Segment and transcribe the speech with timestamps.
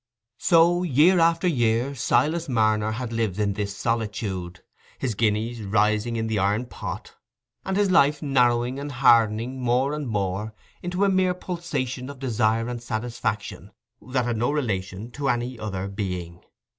[0.39, 4.63] So, year after year, Silas Marner had lived in this solitude,
[4.97, 7.13] his guineas rising in the iron pot,
[7.63, 12.17] and his life narrowing and hardening itself more and more into a mere pulsation of
[12.17, 16.43] desire and satisfaction that had no relation to any other being.